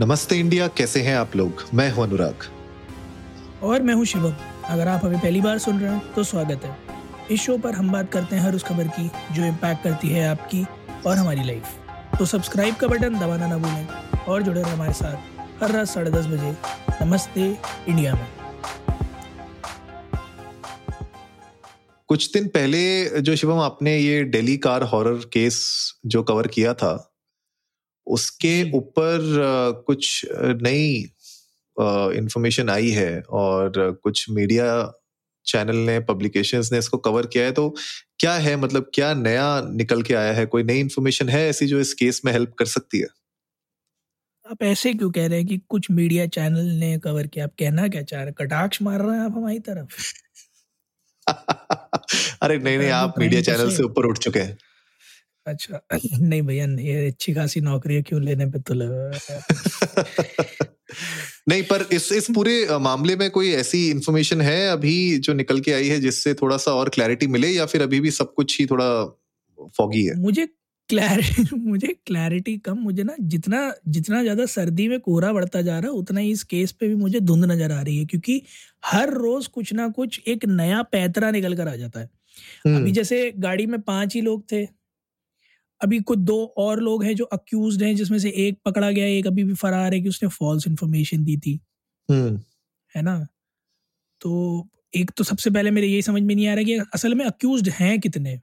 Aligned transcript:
नमस्ते 0.00 0.36
इंडिया 0.36 0.66
कैसे 0.68 1.00
हैं 1.02 1.14
आप 1.16 1.34
लोग? 1.36 1.62
मैं 1.74 1.90
हूँ 1.92 2.04
अनुराग। 2.04 2.44
और 3.62 3.82
मैं 3.82 3.94
हूँ 3.94 4.04
शिवम। 4.04 4.34
अगर 4.64 4.88
आप 4.88 5.04
हमें 5.04 5.18
पहली 5.20 5.40
बार 5.40 5.58
सुन 5.58 5.80
रहे 5.80 5.90
हैं 5.90 6.12
तो 6.14 6.24
स्वागत 6.24 6.64
है। 6.64 6.76
इस 7.30 7.40
शो 7.40 7.56
पर 7.58 7.74
हम 7.74 7.90
बात 7.92 8.10
करते 8.12 8.36
हैं 8.36 8.42
हर 8.42 8.54
उस 8.54 8.64
खबर 8.64 8.88
की 8.88 9.10
जो 9.32 9.44
इम्पैक्ट 9.44 9.82
करती 9.84 10.08
है 10.08 10.26
आपकी 10.28 10.64
और 11.06 11.16
हमारी 11.16 11.44
लाइफ 11.44 12.16
तो 12.18 12.26
सब्सक्राइब 12.26 12.74
का 12.74 12.88
बटन 12.88 13.18
दबाना 13.18 13.46
ना 13.46 13.58
भूलें 13.58 13.86
और 14.28 14.42
जुड़े 14.42 14.62
रहें 14.62 14.72
हमारे 14.72 14.92
साथ 14.92 15.62
हर 15.62 15.72
रात 15.72 15.86
साढ़े 15.86 16.10
दस 16.10 16.26
बजे 16.26 16.56
नमस्ते 17.04 17.50
इंडिया 17.88 18.14
में। 18.14 18.26
कुछ 22.08 22.32
दिन 22.32 22.48
पहले 22.48 23.20
जो 23.20 23.36
शिवम 23.36 23.60
आपने 23.60 23.98
ये 23.98 24.24
दिल्ली 24.24 24.56
कार 24.58 24.82
हॉरर 24.82 25.24
केस 25.32 25.64
जो 26.06 26.22
कवर 26.22 26.46
किया 26.46 26.74
था 26.74 27.11
उसके 28.06 28.72
ऊपर 28.72 29.18
कुछ 29.86 30.26
नई 30.62 31.10
इंफॉर्मेशन 32.18 32.70
आई 32.70 32.90
है 32.90 33.22
और 33.30 33.72
कुछ 34.02 34.30
मीडिया 34.30 34.92
चैनल 35.46 35.76
ने 35.76 36.00
पब्लिकेशंस 36.00 36.72
ने 36.72 36.78
इसको 36.78 36.98
कवर 36.98 37.26
किया 37.26 37.44
है 37.44 37.52
तो 37.52 37.74
क्या 38.18 38.34
है 38.34 38.56
मतलब 38.56 38.90
क्या 38.94 39.14
नया 39.14 39.62
निकल 39.66 40.02
के 40.02 40.14
आया 40.14 40.32
है? 40.32 40.46
कोई 40.46 40.62
नई 40.62 40.80
इन्फॉर्मेशन 40.80 41.28
है 41.28 41.48
ऐसी 41.48 41.66
जो 41.66 41.80
इस 41.80 41.94
केस 41.94 42.20
में 42.24 42.32
हेल्प 42.32 42.54
कर 42.58 42.64
सकती 42.64 42.98
है? 42.98 43.06
आप 44.50 44.62
ऐसे 44.62 44.92
क्यों 44.94 45.10
कह 45.10 45.26
रहे 45.26 45.38
हैं 45.38 45.46
कि 45.46 45.60
कुछ 45.68 45.90
मीडिया 45.90 46.26
चैनल 46.26 46.64
ने 46.64 46.98
कवर 46.98 47.26
किया? 47.26 47.44
आप 47.44 47.52
कहना 47.58 47.88
क्या 47.88 48.02
चाह 48.02 48.22
रहे 48.22 48.32
कटाक्ष 48.32 48.82
मार 48.82 49.00
रहे 49.00 49.16
हैं 49.16 49.24
आप 49.24 49.32
हमारी 49.36 49.58
तरफ़? 49.58 50.02
अरे 52.42 52.58
नहीं 52.58 52.78
नहीं 52.78 52.90
आप 52.90 53.14
मीडिया 53.18 53.40
चैनल 53.40 53.70
से 53.76 53.82
ऊपर 53.82 54.06
उठ 54.06 54.18
चुके 54.18 54.40
हैं। 54.40 54.58
अच्छा। 55.46 55.80
नहीं 56.20 56.42
भैया 56.42 56.66
ये 56.80 57.06
अच्छी 57.06 57.34
खासी 57.34 57.60
नौकरी 57.60 57.94
है 57.94 58.02
क्यों 58.02 58.22
लेने 58.22 58.46
पे 58.46 58.58
तुले 58.58 58.86
नहीं 61.48 61.62
पर 61.62 61.86
इस 61.92 62.12
इस 62.12 62.26
पूरे 62.34 62.78
मामले 62.78 63.16
में 63.16 63.30
कोई 63.30 63.50
ऐसी 63.52 63.90
इंफॉर्मेशन 63.90 64.40
है 64.40 64.68
अभी 64.68 65.18
जो 65.18 65.32
निकल 65.32 65.60
के 65.60 65.72
आई 65.72 65.88
है 65.88 66.00
जिससे 66.00 66.34
थोड़ा 66.34 66.56
सा 66.56 66.72
और 66.72 66.88
क्लैरिटी 66.88 67.26
मिले 67.26 67.48
या 67.48 67.66
फिर 67.66 67.82
अभी 67.82 68.00
भी 68.00 68.10
सब 68.10 68.34
कुछ 68.34 68.58
ही 68.60 68.66
थोड़ा 68.66 68.88
फॉगी 69.78 70.04
है? 70.04 70.14
मुझे 70.20 70.46
क्लैरिटी 70.88 71.56
मुझे 71.68 71.94
क्लैरिटी 72.06 72.56
कम 72.58 72.78
मुझे 72.78 73.02
ना 73.02 73.14
जितना 73.20 73.74
जितना 73.88 74.22
ज़्यादा 74.22 74.46
सर्दी 74.46 74.88
में 74.88 74.98
कोहरा 75.00 75.32
बढ़ता 75.32 75.62
जा 75.62 75.78
रहा 75.78 75.90
है 75.90 75.96
उतना 75.96 76.20
ही 76.20 76.30
इस 76.30 76.42
केस 76.44 76.72
पे 76.72 76.88
भी 76.88 76.94
मुझे 76.94 77.20
धुंध 77.20 77.44
नज़र 77.44 77.72
आ 77.72 77.80
रही 77.82 77.98
है 77.98 78.04
क्योंकि 78.04 78.42
हर 78.84 79.10
रोज 79.10 79.46
कुछ 79.46 79.72
ना 79.72 79.88
कुछ 79.88 80.20
एक 80.26 80.44
नया 80.44 80.82
पैतरा 80.82 81.30
निकल 81.30 81.56
कर 81.56 81.68
आ 81.68 81.76
जाता 81.76 82.00
है। 82.00 82.06
अभी 82.66 82.74
हम्म। 82.74 82.92
जैसे 82.92 83.32
गाड़ी 83.38 83.66
में 83.66 83.80
पाँच 83.80 84.14
ही 84.14 84.20
लोग 84.20 84.44
थे 84.52 84.64
अभी 85.82 86.00
कुछ 86.00 86.18
दो 86.18 86.54
और 86.56 86.80
लोग 86.80 87.04
हैं 87.04 87.16
जो 87.16 87.24
अक्यूज 87.24 87.82
हैं 87.82 87.96
जिसमें 87.96 88.18
से 88.18 88.30
एक 88.30 88.58
पकड़ा 88.64 88.90
गया 88.90 89.06
एक 89.06 89.26
अभी 89.26 89.44
भी 89.44 89.54
फरार 89.54 89.94
है 89.94 90.00
कि 90.00 90.08
उसने 90.08 90.28
फॉल्स 90.28 90.66
इन्फॉर्मेशन 90.66 91.24
दी 91.24 91.36
थी। 91.36 91.60
हम्म। 92.10 92.42
है 92.96 93.02
ना? 93.02 93.26
तो 94.20 94.68
एक 94.96 95.10
तो 95.16 95.24
सबसे 95.24 95.50
पहले 95.50 95.70
मेरे 95.70 95.86
यही 95.86 96.02
समझ 96.02 96.22
में 96.22 96.34
नहीं 96.34 96.46
आ 96.46 96.54
रहा 96.54 96.64
कि 96.64 96.74
असल 96.74 97.14
में 97.14 97.24
अक्यूज 97.24 97.68
हैं 97.68 98.00
कितने। 98.00 98.40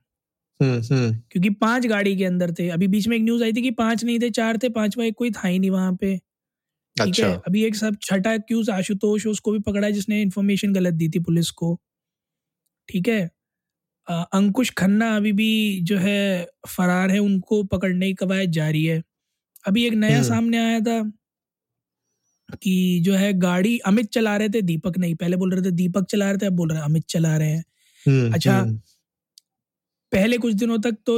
हम्म, 0.62 0.96
हम्म। 0.96 1.16
क्योंकि 1.32 1.50
पाँच 1.50 1.88
गाड़ी 1.88 2.18
के 2.18 2.26
अंदर 2.26 2.52
थे। 2.52 2.70
अभी 2.70 2.88
बीच 2.88 3.08
में 3.08 3.18
एक 3.18 3.24
न्यूज़ 3.24 3.44
आई 3.44 3.54
थी 3.54 3.62
कि 3.62 3.72
पाँच 3.72 4.04
नहीं 4.04 4.20
थे 4.20 4.30
चार 4.30 4.58
थे 4.58 4.70
पांचवा 4.70 5.06
एक 5.06 5.16
कोई 5.16 5.32
था 5.32 5.48
ही 5.48 5.60
नहीं 5.60 5.72
वहाँ 5.72 5.96
पे। 5.96 6.20
अच्छा। 7.02 7.28
है? 7.28 7.42
अभी 7.48 7.64
एक 7.64 7.76
सब 7.76 7.98
छठा 8.02 8.34
अक्यूज 8.34 8.70
आशुतोष 8.70 9.28
उसको 9.28 9.52
भी 9.52 9.60
पकड़ा 9.60 9.88
है 9.88 9.94
जिसने 9.94 10.22
इन्फॉर्मेशन 10.22 10.74
गलत 10.74 10.94
दी 10.94 11.10
थी 11.10 11.20
पुलिस 11.20 11.52
को। 11.52 11.80
ठीक 12.90 13.08
है? 13.08 13.30
अंकुश 14.10 14.70
खन्ना 14.70 15.16
अभी 15.16 15.32
भी 15.32 15.82
जो 15.84 15.98
है 15.98 16.48
फरार 16.68 17.12
है 17.12 17.20
उनको 17.20 17.64
पकड़ने 17.66 18.08
की 18.08 18.14
कवायद 18.16 18.52
जारी 18.52 18.84
है 18.86 19.02
अभी 19.66 19.86
एक 19.86 19.94
नया 19.94 20.16
हम्म। 20.16 20.28
सामने 20.28 20.58
आया 20.60 20.80
था 20.82 21.02
कि 22.56 23.00
जो 23.06 23.14
है 23.14 23.32
गाड़ी 23.40 23.78
अमित 23.86 24.10
चला 24.10 24.36
रहे 24.38 24.50
थे 24.50 24.62
दीपक 24.62 24.98
नहीं 24.98 25.16
पहले 25.16 25.38
बोल 25.38 25.54
रहे 25.54 25.66
थे 25.66 25.72
दीपक 25.74 26.06
चला 26.06 26.30
रहे 26.30 26.38
थे 26.38 26.46
अब 26.46 26.54
बोल 26.54 26.72
रहे 26.72 26.82
अमित 26.82 27.04
चला 27.10 27.36
रहे 27.38 27.50
हैं 27.50 27.64
हम्म, 28.06 28.34
अच्छा 28.34 28.58
हम्म। 28.58 28.78
पहले 30.12 30.38
कुछ 30.38 30.54
दिनों 30.54 30.78
तक 30.80 30.96
तो 31.06 31.18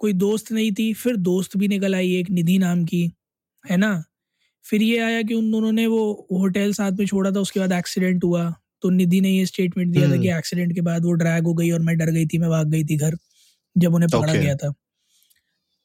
कोई 0.00 0.12
दोस्त 0.12 0.52
नहीं 0.52 0.72
थी 0.72 0.92
फिर 0.94 1.16
दोस्त 1.24 1.56
भी 1.56 1.68
निकल 1.68 1.94
आई 1.94 2.14
एक 2.14 2.30
निधि 2.30 2.58
नाम 2.58 2.84
की 2.84 3.02
है 3.64 3.76
ना 3.76 3.92
फिर 4.64 4.82
ये 4.82 4.98
आया 4.98 5.22
कि 5.22 5.34
उन 5.34 5.50
दोनों 5.50 5.72
ने 5.72 5.86
वो 5.86 6.28
होटल 6.32 6.72
साथ 6.72 6.92
में 6.92 7.06
छोड़ा 7.06 7.30
था 7.30 7.40
उसके 7.40 7.60
बाद 7.60 7.72
एक्सीडेंट 7.72 8.24
हुआ 8.24 8.52
तो 8.84 8.88
निधि 8.90 9.20
ने 9.20 9.30
ये 9.30 9.44
स्टेटमेंट 9.46 9.92
दिया 9.92 10.08
था 10.08 10.16
कि 10.16 10.28
एक्सीडेंट 10.30 10.64
हम्म। 10.64 10.74
के 10.74 10.80
बाद 10.82 11.04
वो 11.04 11.12
ड्रैग 11.14 11.44
हो 11.44 11.52
गई 11.54 11.70
और 11.70 11.80
मैं 11.82 11.96
डर 11.98 12.10
गई 12.12 12.26
थी 12.26 12.38
मैं 12.38 12.48
भाग 12.50 12.66
गई 12.70 12.84
थी 12.84 12.96
घर 12.98 13.14
जब 13.76 13.94
उन्हें 13.94 14.08
पकड़ा 14.10 14.34
गया 14.34 14.56
था 14.56 14.72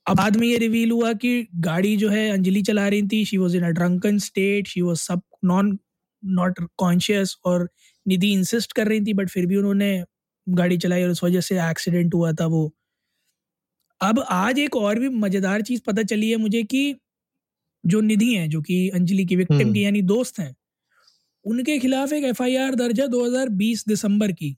अब 0.05 0.17
बाद 0.17 0.37
में 0.37 0.47
ये 0.47 0.57
रिवील 0.57 0.91
हुआ 0.91 1.11
कि 1.15 1.31
गाड़ी 1.61 1.95
जो 1.97 2.09
है 2.09 2.29
अंजलि 2.31 2.61
चला 2.63 2.87
रही 2.87 3.07
थी 3.07 3.23
she 3.25 3.37
was 3.37 3.55
in 3.57 3.63
a 3.63 3.69
drunken 3.71 4.17
state 4.19 4.67
she 4.67 4.81
was 4.81 4.99
सब 5.01 5.21
नॉन 5.45 5.77
नॉट 6.23 6.59
कॉन्शियस 6.77 7.35
और 7.45 7.67
निधि 8.05 8.33
इंसिस्ट 8.33 8.73
कर 8.73 8.87
रही 8.87 9.01
थी 9.01 9.13
बट 9.13 9.29
फिर 9.29 9.45
भी 9.45 9.55
उन्होंने 9.55 9.91
गाड़ी 10.47 10.77
चलाई 10.79 11.03
और 11.03 11.09
उस 11.09 11.23
वजह 11.23 11.41
से 11.41 11.61
एक्सीडेंट 11.61 12.13
हुआ 12.13 12.33
था 12.33 12.45
वो 12.49 12.69
अब 14.01 14.23
आज 14.33 14.59
एक 14.59 14.75
और 14.77 14.99
भी 14.99 15.09
मज़ेदार 15.17 15.61
चीज़ 15.63 15.81
पता 15.87 16.03
चली 16.05 16.31
है 16.31 16.37
मुझे 16.39 16.63
कि 16.65 16.83
जो 17.83 18.01
निधि 18.03 18.33
है 18.35 18.47
जो 18.49 18.61
कि 18.61 18.87
अंजलि 18.91 19.25
की 19.25 19.35
विक्टिम 19.37 19.59
हम्म। 19.59 19.73
की 19.73 19.83
यानी 19.83 20.01
दोस्त 20.07 20.39
हैं 20.39 20.55
उनके 21.49 21.77
खिलाफ 21.79 22.13
एक 22.13 22.23
एफआईआर 22.23 22.75
दर्ज 22.75 22.99
है 22.99 23.07
2020 23.07 23.83
दिसंबर 23.87 24.31
की 24.31 24.55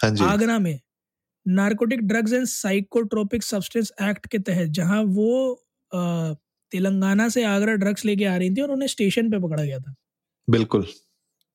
हाँ 0.00 0.10
आगरा 0.28 0.58
में। 0.58 0.78
Narcotic 1.46 2.00
drugs 2.08 2.32
and 2.32 2.46
psychotropic 2.46 3.42
substance 3.42 3.92
act 4.02 4.26
के 4.26 4.38
तहत 4.40 4.68
जहाँ 4.70 5.02
वो 5.04 5.30
तेलंगाना 5.92 7.28
से 7.28 7.44
आगरा 7.44 7.74
ड्रग्स 7.74 8.04
लेके 8.04 8.24
आ 8.24 8.36
रही 8.36 8.50
थी 8.50 8.60
और 8.60 8.70
उन्हें 8.70 8.88
स्टेशन 8.88 9.30
पे 9.30 9.38
पकड़ा 9.38 9.62
गया 9.64 9.78
था। 9.78 9.94
बिल्कुल। 10.48 10.86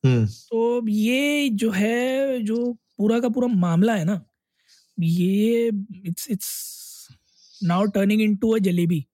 हम्म। 0.04 0.26
तो 0.26 0.88
ये 0.88 1.50
जो 1.54 1.70
है 1.72 2.42
जो 2.44 2.58
पूरा 2.98 3.20
का 3.20 3.30
पूरा 3.30 3.48
मामला 3.48 3.94
है 3.96 4.06
ना 4.06 4.22
ये 4.98 5.68
it's 6.06 6.28
it's 6.32 6.52
now 7.64 7.86
turning 7.88 8.22
into 8.22 8.52
a 8.56 8.60
jalebi. 8.60 9.06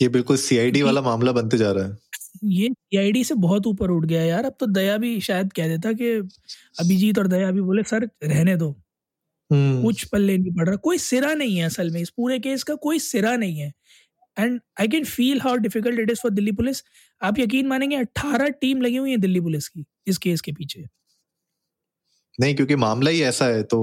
ये 0.00 0.08
बिल्कुल 0.08 0.36
सीआईडी 0.36 0.82
वाला 0.82 1.00
मामला 1.02 1.32
बनते 1.32 1.58
जा 1.58 1.70
रहा 1.72 1.84
है। 1.84 1.96
ये 2.44 2.68
सीआईडी 2.68 3.24
से 3.24 3.34
बहुत 3.36 3.66
ऊपर 3.66 3.90
उठ 3.90 4.04
गया 4.06 4.22
यार। 4.22 4.44
अब 4.44 4.56
तो 4.60 4.66
दया 4.66 4.96
भी 4.98 5.20
शायद 5.20 5.52
कह 5.52 5.68
देता 5.68 5.92
कि 5.92 6.10
अभिजीत 6.80 7.18
और 7.18 7.26
दया 7.28 7.50
भी 7.50 7.60
बोले 7.62 7.82
सर 7.82 8.08
रहने 8.24 8.56
दो। 8.56 8.70
हम्म। 9.50 9.82
कुछ 9.82 10.04
पल्ले 10.04 10.38
नहीं 10.38 10.52
पड़ 10.52 10.66
रहा। 10.68 10.76
कोई 10.76 10.98
सिरा 10.98 11.34
नहीं 11.34 11.56
है 11.58 11.66
असल 11.66 11.90
में 11.90 12.00
इस 12.02 12.10
पूरे 12.10 12.38
केस 12.40 12.62
का 12.62 12.74
कोई 12.76 12.98
सिरा 13.00 13.36
नहीं 13.36 13.58
है। 13.60 13.72
And 14.38 14.60
I 14.80 14.88
can 14.88 15.04
feel 15.04 15.40
how 15.40 15.56
difficult 15.56 16.00
it 16.00 16.10
is 16.10 16.20
for 16.22 16.32
Delhi 16.32 16.52
police 16.52 16.82
आप 17.22 17.38
यकीन 17.38 17.68
मानेंगे 17.68 17.96
अट्ठारह 17.96 18.48
टीम 18.62 18.82
लगी 18.82 18.96
हुई 18.96 19.10
है 19.10 19.16
दिल्ली 19.18 19.40
पुलिस 19.40 19.68
की 19.68 19.84
इस 20.08 20.18
केस 20.18 20.40
के 20.40 20.52
पीछे। 20.52 20.84
नहीं 22.38 22.54
क्योंकि 22.54 22.76
मामला 22.76 23.10
ही 23.10 23.22
ऐसा 23.22 23.46
है 23.46 23.62
तो 23.64 23.78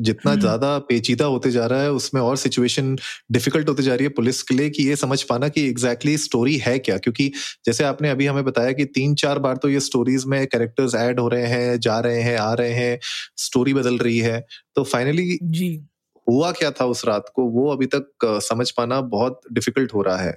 जितना। 0.00 0.34
ज़्यादा 0.36 0.78
पेचीदा 0.88 1.24
होते 1.26 1.50
जा 1.50 1.66
रहा 1.66 1.82
है 1.82 1.90
उसमें 1.92 2.20
और 2.22 2.36
सिचुएशन 2.36 2.94
डिफ़िकल्ट 3.32 3.68
होती 3.68 3.82
जा 3.82 3.94
रही 3.94 4.04
है 4.04 4.10
पुलिस 4.12 4.42
के 4.42 4.54
लिए 4.54 4.70
कि 4.70 4.88
ये 4.88 4.96
समझ 4.96 5.22
पाना 5.22 5.48
कि 5.48 5.66
एग्जैक्टली 5.68 6.12
exactly 6.12 6.24
स्टोरी 6.26 6.56
है 6.58 6.78
क्या? 6.78 6.96
क्योंकि 6.98 7.30
जैसे 7.66 7.84
आपने 7.84 8.10
अभी 8.10 8.26
हमें 8.26 8.44
बताया 8.44 8.72
कि 8.72 8.84
तीन 8.86 9.14
चार 9.16 9.38
बार 9.38 9.56
तो 9.56 9.68
ये 9.68 9.80
स्टोरीज 9.80 10.24
में 10.26 10.46
कैरेक्टर्स 10.46 10.94
ऐड 10.96 11.20
हो 11.20 11.28
रहे 11.28 11.46
हैं 11.48 11.78
जा 11.80 11.98
रहे 12.00 12.20
हैं 12.22 12.36
आ 12.38 12.52
रहे 12.54 12.72
हैं 12.72 12.98
स्टोरी 13.38 13.74
बदल 13.74 13.98
रही 13.98 14.18
है। 14.20 14.40
तो 14.76 14.84
फाइनली 14.84 15.38
जी। 15.44 15.84
हुआ 16.26 16.50
क्या 16.52 16.70
था 16.72 16.84
उस 16.86 17.04
रात 17.06 17.30
को? 17.34 17.44
वो 17.44 17.70
अभी 17.72 17.86
तक 17.94 18.40
समझ 18.44 18.70
पाना 18.72 19.00
बहुत 19.10 19.40
डिफ़िकल्ट 19.52 19.94
हो 19.94 20.02
रहा 20.02 20.16
है। 20.18 20.36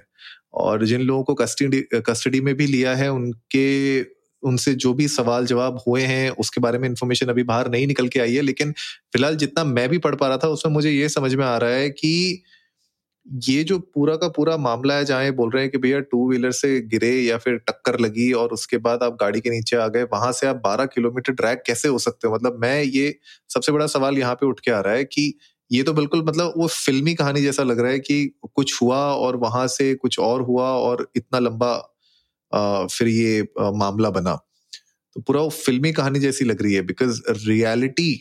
और 0.56 0.84
जिन 0.86 1.00
लोगों 1.02 1.22
को 1.24 1.34
कस्टडी 1.36 1.80
कस्टडी 2.02 2.40
में 2.40 2.54
भी 2.56 2.66
लिया 2.66 2.94
है 2.96 3.10
उनके 3.12 4.00
उनसे 4.42 4.74
जो 4.76 4.92
भी 4.94 5.08
सवाल 5.08 5.46
जवाब 5.46 5.80
हुए 5.88 6.02
हैं, 6.02 6.30
उसके 6.32 6.60
बारे 6.60 6.78
में 6.78 6.88
इंफॉर्मेशन 6.88 7.28
अभी 7.28 7.42
बाहर 7.44 7.70
नहीं 7.70 7.86
निकल 7.86 8.08
के 8.08 8.20
आई 8.20 8.34
है, 8.34 8.42
लेकिन 8.42 8.72
फ़िलहाल 9.12 9.36
जितना 9.36 9.64
मैं 9.64 9.88
भी 9.88 9.98
पढ़ 9.98 10.14
पा 10.14 10.28
रहा 10.28 10.38
था, 10.38 10.48
उसमें 10.48 10.72
मुझे 10.74 10.90
ये 10.90 11.08
समझ 11.08 11.34
में 11.34 11.44
आ 11.46 11.56
रहा 11.56 11.70
है 11.70 11.90
कि 11.90 12.42
ये 13.26 13.62
जो 13.64 13.78
पूरा 13.94 14.14
का 14.16 14.28
पूरा 14.28 14.56
मामला 14.56 14.94
है, 14.94 15.04
जहाँ 15.04 15.30
बोल 15.32 15.50
रहे 15.50 15.62
हैं 15.62 15.70
कि 15.72 15.78
भैया 15.78 15.98
टू 16.02 16.28
व्हीलर 16.28 16.50
से 16.52 16.80
गिरे 16.82 17.10
या 17.12 17.38
फिर 17.38 17.56
टक्कर 17.68 17.98
लगी 18.00 18.30
और 18.32 18.52
उसके 18.52 18.78
बाद 18.78 19.02
आप 19.02 19.16
गाड़ी 19.20 19.40
के 19.40 19.50
नीचे 19.50 19.76
आ 19.76 19.86
गए, 19.88 20.02
वहाँ 20.04 20.32
से 20.32 20.46
आप 20.46 20.62
12 20.66 20.86
किलोमीटर 20.86 21.32
ड्रैग 21.32 21.58
कैसे 21.66 21.88
हो 21.88 21.98
सकते 21.98 22.28
हो? 22.28 22.34
मतलब 22.34 22.58
मैं 22.60 22.82
ये 22.82 23.14
सबसे 23.50 23.72
बड़ा 23.72 23.86
सवाल 23.88 24.18
यहाँ 24.18 24.34
पे 24.34 24.46
उठ 24.46 24.60
के 24.60 24.70
आ 24.70 24.80
रहा 24.80 24.94
है 24.94 25.04
कि 25.04 25.32
ये 25.70 25.82
तो 25.82 25.92
बिल्कुल 25.92 26.24
मतलब 26.24 26.54
वो 26.56 26.66
फिल्मी 26.68 27.14
कहानी 27.14 27.42
जैसा 27.42 27.62
लग 27.62 27.80
रहा 27.80 27.90
है 27.92 27.98
कि 27.98 28.24
कुछ 28.54 28.80
हुआ 28.82 28.98
और 29.14 29.36
वहाँ 29.36 29.66
से 29.68 29.94
कुछ 29.94 30.18
और 30.18 30.42
हुआ 30.42 30.70
और 30.72 31.06
इतना 31.16 31.38
लंबा 31.38 31.74
फिर 32.52 33.08
ये 33.08 33.42
मामला 33.76 34.10
बना। 34.10 34.34
तो 35.16 35.20
पूरा 35.22 35.40
वो 35.42 35.50
फिल्मी 35.50 35.92
कहानी 35.92 36.20
जैसी 36.20 36.44
लग 36.44 36.62
रही 36.62 36.74
है 36.74 36.82
बिकॉज़ 36.82 37.20
रियलिटी 37.46 38.12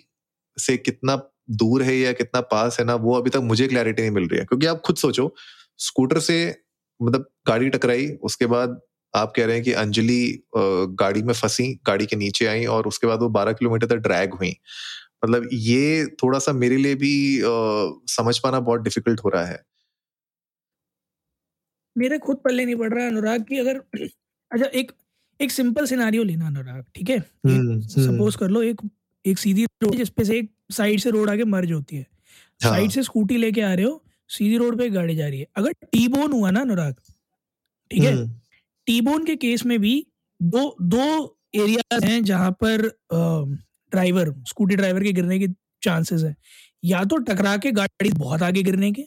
से 0.58 0.78
कितना 0.78 1.22
दूर 1.52 1.84
है 1.84 1.98
या 1.98 2.12
कितना 2.14 2.42
पास 2.44 2.80
है 2.80 2.86
ना, 2.86 2.96
वो 2.96 3.16
अभी 3.18 3.30
तक 3.30 3.40
मुझे 3.44 3.68
क्लैरिटी 3.68 4.02
नहीं 4.02 4.12
मिल 4.12 4.28
रही 4.28 4.40
है। 4.40 4.46
क्योंकि 4.46 4.66
आप 4.66 4.82
खुद 4.86 4.96
सोचो 4.98 5.34
स्कूटर 5.80 6.20
से 6.20 6.38
मतलब 7.00 7.28
गाड़ी 7.48 7.70
टकराई, 7.70 8.08
उसके 8.24 8.46
बाद 8.46 8.80
आप 9.14 9.34
कह 9.36 9.46
रहे 9.46 9.56
हैं 9.56 9.64
कि 9.64 9.72
अंजलि 9.74 10.44
गाड़ी 10.56 11.22
में 11.24 11.34
फंसी, 11.34 11.68
गाड़ी 11.88 12.06
के 12.06 12.16
नीचे 12.16 12.46
आई 12.48 12.66
और 12.68 12.88
उसके 12.88 13.08
बाद 13.08 13.22
वो 13.22 13.30
बारह 13.32 13.54
किलोमीटर 13.54 13.88
तक 13.88 13.98
ड्रैग 14.08 14.34
हुई। 14.34 14.56
मतलब 15.26 15.48
ये 15.54 16.06
थोड़ा 16.24 16.40
सा 16.40 16.54
मेरे 16.54 16.78
लिए 16.78 16.96
भी 16.96 17.14
समझ 18.10 18.38
पाना 18.40 18.60
बहुत 18.62 18.82
डिफ़िकल्ट 18.82 19.22
हो 19.26 19.30
रहा 19.30 19.46
है। 19.46 19.62
मेरे 21.98 22.18
खुद 22.18 22.38
पल्ले 22.38 22.66
नहीं 22.66 22.76
पड़ 22.76 22.94
रहा 22.94 23.04
है 23.04 23.10
अनुराग 23.10 23.44
की 23.44 23.58
अगर 23.60 23.78
अच्छा 24.52 24.66
एक 24.80 24.92
एक 25.40 25.52
सिंपल 25.52 25.86
सिनारियो 25.86 26.24
लेना 26.24 26.48
अनुराग 26.48 26.84
ठीक 26.96 27.10
है? 27.10 27.20
सपोज़ 27.20 28.08
हम्म 28.08 28.30
कर 28.40 28.50
लो 28.50 28.62
एक 28.64 28.82
एक 29.26 29.38
सीधी 29.40 29.66
रोड 29.84 29.96
जिसपे 29.96 30.24
से 30.24 30.38
एक 30.38 30.52
साइड 30.72 31.00
से 31.00 31.10
रोड 31.10 31.30
आके 31.30 31.44
मर्ज 31.44 31.72
होती 31.72 31.96
है। 31.96 32.06
हाँ। 32.62 32.72
साइड 32.72 32.92
से 32.92 33.04
स्कूटी 33.04 33.38
लेके 33.38 33.62
आ 33.62 33.74
रहे 33.74 33.86
हो 33.86 34.04
सीधी 34.30 34.58
रोड 34.58 34.78
पे 34.78 34.86
एक 34.86 34.94
गाड़ी 34.94 35.16
जा 35.16 35.28
रही 35.28 35.40
है। 35.40 35.48
अगर 35.56 35.72
टी 35.92 36.08
बोन 36.08 36.32
हुआ 36.32 36.52
ना 36.52 36.62
अनुराग 36.62 36.94
ठीक 37.92 38.04
है? 38.04 38.14
हम्म। 38.14 38.32
टी 38.88 39.00
बोन 39.02 39.26
के 39.26 39.36
केस 39.36 39.66
में 39.66 39.80
भी 39.80 39.96
दो 40.42 40.76
दो 40.82 41.38
एरिया 41.56 42.00
हैं 42.06 42.24
जहाँ 42.24 42.52
पर 42.64 42.88
ड्राइवर 43.92 44.34
स्कूटी 44.48 44.76
ड्राइवर 44.76 45.04
के 45.04 45.14
गिरने 45.14 45.40
के 45.40 45.48
चांसेस 45.84 46.24
है। 46.24 46.36
या 46.84 47.04
तो 47.04 47.18
टकरा 47.18 47.56
के 47.58 47.72
गाड़ी 47.72 48.10
बहुत 48.10 48.42
आगे 48.44 48.64
गिरने 48.64 48.92
के 48.92 49.04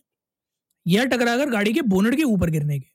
या 0.87 1.05
टकरा 1.05 1.37
कर 1.39 1.51
गाड़ी 1.51 1.73
के 1.75 1.83
बोनट 1.89 2.17
के 2.17 2.23
ऊपर 2.25 2.51
गिरने 2.51 2.79
के। 2.81 2.89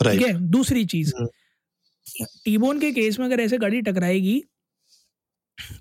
ठीक 0.00 0.22
है? 0.22 0.32
दूसरी 0.50 0.84
चीज़। 0.86 1.12
हम्म। 1.16 1.28
टीबोन 2.44 2.80
के 2.80 2.90
केस 2.92 3.18
में 3.18 3.26
अगर 3.26 3.40
ऐसे 3.40 3.58
गाड़ी 3.58 3.80
टकराएगी 3.82 4.42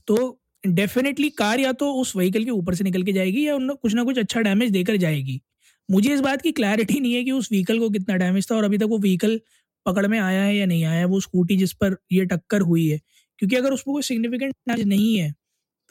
तो 0.07 0.17
डेफिनेटली 0.63 1.29
कार 1.31 1.59
या 1.59 1.71
तो 1.73 1.91
उस 1.93 2.15
व्हीकल 2.15 2.43
के 2.45 2.51
ऊपर 2.51 2.75
से 2.75 2.83
निकल 2.83 3.03
के 3.03 3.13
जाएगी 3.13 3.47
या 3.47 3.57
कुछ 3.73 3.93
ना 3.93 4.03
कुछ 4.03 4.17
अच्छा 4.19 4.41
डैमेज 4.41 4.71
देकर 4.71 4.97
जाएगी। 4.97 5.41
मुझे 5.89 6.13
इस 6.13 6.19
बात 6.19 6.41
की 6.41 6.51
क्लैरिटी 6.51 6.99
नहीं 6.99 7.13
है 7.13 7.23
कि 7.23 7.31
उस 7.31 7.49
व्हीकल 7.51 7.79
को 7.79 7.89
कितना 7.89 8.15
डैमेज 8.17 8.51
था 8.51 8.55
और 8.55 8.63
अभी 8.63 8.77
तक 8.77 8.85
वो 8.89 8.97
व्हीकल 8.99 9.39
पकड़ 9.85 10.05
में 10.07 10.19
आया 10.19 10.43
है 10.43 10.55
या 10.55 10.65
नहीं 10.65 10.83
आया 10.85 10.99
है 10.99 11.05
वो 11.05 11.19
स्कूटी 11.19 11.57
जिस 11.57 11.73
पर 11.73 11.95
ये 12.11 12.25
टक्कर 12.25 12.61
हुई 12.61 12.87
है। 12.89 12.99
क्योंकि 13.39 13.55
अगर 13.55 13.73
उसमें 13.73 13.93
कोई 13.93 14.03
सिग्निफिकेंट 14.03 14.53
डैमेज 14.69 14.87
नहीं 14.87 15.17
है 15.19 15.33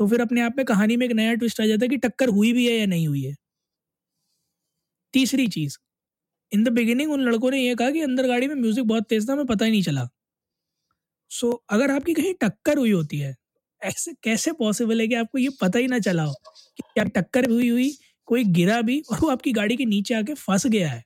तो 0.03 0.07
फिर 0.09 0.21
अपने 0.21 0.41
आप 0.41 0.55
में 0.57 0.65
कहानी 0.67 0.97
में 0.97 1.07
एक 1.07 1.13
नया 1.15 1.35
ट्विस्ट 1.37 1.61
आ 1.61 1.67
जाता 1.67 1.85
है 1.85 1.89
कि 1.89 1.97
टक्कर 1.99 2.29
हुई 2.31 2.53
भी 2.53 2.67
है 2.67 2.75
या 2.75 2.87
नहीं 2.87 3.07
हुई 3.09 3.23
है। 3.23 3.35
तीसरी 5.15 5.47
चीज़ 5.49 5.77
इन 6.53 6.65
द 6.65 6.69
बिगिनिंग 6.73 7.13
उन 7.13 7.23
लड़कों 7.23 7.51
ने 7.51 7.59
यह 7.59 7.75
कहा 7.77 7.91
कि 7.91 8.01
अंदर 8.03 8.29
गाड़ी 8.29 8.49
में 8.49 8.55
म्यूज़िक 8.57 8.87
बहुत 8.87 9.07
तेज 9.09 9.29
था 9.29 9.33
हमें 9.33 9.47
पता 9.47 9.65
ही 9.65 9.71
नहीं 9.71 9.83
चला। 9.83 10.09
सो 11.31 11.47
so, 11.49 11.59
अगर 11.71 11.91
आपकी 11.91 12.15
कहीं 12.15 12.33
टक्कर 12.41 12.79
हुई 12.79 12.91
होती 12.93 13.19
है 13.19 13.35
ऐसे 13.83 14.13
कैसे 14.23 14.53
पॉसिबल 14.55 15.01
है 15.01 15.07
कि 15.09 15.15
आपको 15.15 15.39
ये 15.39 15.49
पता 15.61 15.79
ही 15.79 15.87
ना 15.89 15.99
चला 16.01 16.23
हो 16.25 16.35
कि 16.79 16.83
क्या 16.85 17.05
टक्कर 17.17 17.51
हुई 17.51 17.69
हुई 17.69 17.91
कोई 18.29 18.45
गिरा 18.53 18.81
भी 18.83 19.01
और 19.13 19.19
वो 19.21 19.29
आपकी 19.31 19.53
गाड़ी 19.53 19.77
के 19.77 19.85
नीचे 19.87 20.15
आके 20.15 20.35
फंस 20.37 20.67
गया 20.69 20.91
है? 20.91 21.03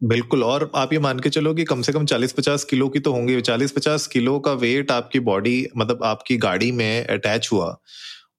बिल्कुल 0.00 0.42
और 0.44 0.70
आप 0.74 0.92
ये 0.92 0.98
मान 0.98 1.18
के 1.20 1.28
चलो 1.30 1.52
कि 1.54 1.64
कम 1.64 1.82
से 1.82 1.92
कम 1.92 2.04
40-50 2.06 2.64
किलो 2.64 2.88
की 2.88 3.00
तो 3.00 3.12
होंगे। 3.12 3.40
40-50 3.40 4.06
किलो 4.06 4.38
का 4.40 4.52
वेट 4.54 4.90
आपकी 4.90 5.20
बॉडी 5.20 5.66
मतलब 5.76 6.02
आपकी 6.04 6.36
गाड़ी 6.38 6.70
में 6.72 7.06
अटैच 7.06 7.48
हुआ 7.52 7.76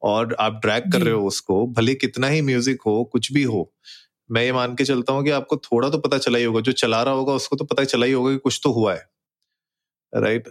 और 0.04 0.36
आप 0.40 0.60
ड्रैग 0.62 0.92
कर 0.92 1.02
रहे 1.02 1.14
हो 1.14 1.26
उसको 1.28 1.66
भले 1.74 1.96
कितना 1.96 2.28
ही 2.28 2.42
म्यूज़िक 2.42 2.82
हो 2.86 3.04
कुछ 3.06 3.32
भी 3.34 3.44
हो 3.46 3.70
मैं 4.30 4.44
ये 4.44 4.52
मान 4.54 4.76
के 4.76 4.84
चलता 4.86 5.14
हूँ 5.14 5.24
कि 5.24 5.30
आपको 5.32 5.58
थोड़ा 5.66 5.90
तो 5.90 5.98
पता 6.00 6.18
चला 6.20 6.38
ही 6.38 6.44
होगा 6.44 6.62
जो 6.62 6.72
चला 6.74 7.02
रहा 7.04 7.14
होगा 7.14 7.34
उसको 7.34 7.56
तो 7.56 7.66
पता 7.66 7.84
चला 7.86 8.06
ही 8.06 8.12
होगा 8.12 8.32
कि 8.32 8.38
कुछ 8.38 8.60
तो 8.64 8.72
हुआ 8.74 8.94
है। 8.94 9.08
राइट 10.14 10.48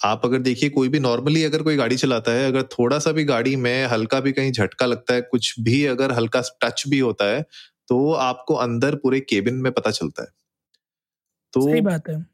आप 0.00 0.20
अगर 0.24 0.38
देखिए 0.38 0.68
कोई 0.70 0.88
भी 0.88 0.98
नॉर्मली 1.00 1.42
अगर 1.44 1.62
कोई 1.62 1.76
गाड़ी 1.76 1.96
चलाता 1.96 2.32
है 2.32 2.46
अगर 2.46 2.62
थोड़ा 2.72 2.98
सा 2.98 3.12
भी 3.12 3.24
गाड़ी 3.24 3.54
में 3.58 3.86
हल्का 3.86 4.20
भी 4.20 4.32
कहीं 4.32 4.52
झटका 4.52 4.86
लगता 4.86 5.14
है 5.14 5.20
कुछ 5.22 5.54
भी 5.60 5.84
अगर 5.86 6.12
हल्का 6.12 6.42
टच 6.64 6.84
भी 6.88 6.98
होता 6.98 7.24
है 7.26 7.42
तो 7.88 8.12
आपको 8.14 8.54
अंदर 8.58 8.94
पूरे 8.96 9.20
केबिन 9.22 9.54
में 9.56 9.70
पता 9.72 9.90
चलता 9.90 10.22
है। 10.22 10.28
सही 11.54 11.74
तो 11.74 11.82
बात 11.82 12.08
है। 12.08 12.24